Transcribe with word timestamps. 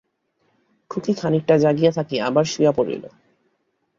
খুকী 0.91 1.13
খানিকটা 1.13 1.55
জাগিয়া 1.57 1.91
থাকিয়া 1.91 2.21
আবার 2.25 2.45
শুইয়া 2.45 2.71
পড়িল। 2.71 3.03